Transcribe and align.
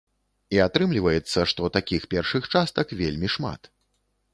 І 0.55 0.61
атрымліваецца, 0.67 1.39
што 1.53 1.71
такіх 1.77 2.11
першых 2.15 2.43
частак 2.57 2.87
вельмі 3.05 3.27
шмат. 3.37 3.77